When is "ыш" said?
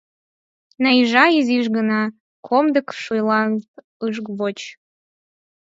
4.07-4.15